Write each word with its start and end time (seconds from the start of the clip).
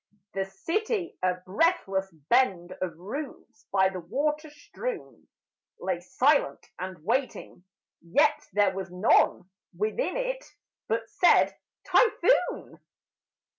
The 0.33 0.45
city, 0.45 1.15
a 1.21 1.35
breathless 1.45 2.09
bend 2.11 2.71
Of 2.81 2.97
roofs, 2.97 3.67
by 3.71 3.89
the 3.89 3.99
water 3.99 4.49
strewn, 4.49 5.27
Lay 5.79 5.99
silent 5.99 6.65
and 6.79 7.03
waiting, 7.05 7.63
yet 8.01 8.47
there 8.53 8.73
was 8.73 8.89
none 8.91 9.47
Within 9.77 10.17
it 10.17 10.43
but 10.87 11.07
said 11.07 11.53
typhoon! 11.85 12.79